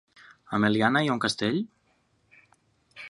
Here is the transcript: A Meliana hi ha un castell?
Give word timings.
A 0.57 0.59
Meliana 0.63 1.03
hi 1.05 1.11
ha 1.11 1.17
un 1.17 1.21
castell? 1.25 1.61